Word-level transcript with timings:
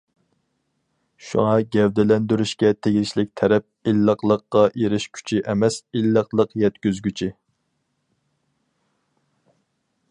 شۇڭا 1.25 1.51
گەۋدىلەندۈرۈشكە 1.75 2.71
تېگىشلىك 2.87 3.29
تەرەپ 3.41 3.91
ئىللىقلىققا 3.91 4.65
ئېرىشكۈچى 4.81 5.43
ئەمەس، 5.53 5.79
ئىللىقلىق 6.01 6.57
يەتكۈزگۈچى. 6.65 7.33